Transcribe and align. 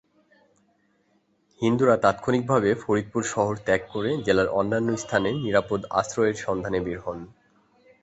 হিন্দুরা 1.61 1.95
তাৎক্ষণিকভাবে 1.97 2.69
ফরিদপুর 2.75 3.23
শহর 3.25 3.55
ত্যাগ 3.65 3.81
করে 3.93 4.11
জেলার 4.25 4.49
অন্যান্য 4.59 4.89
স্থানে 4.97 5.29
নিরাপদ 5.43 5.81
আশ্রয়ের 5.91 6.37
সন্ধানে 6.37 6.79
বের 6.79 6.99
হন। 6.99 7.19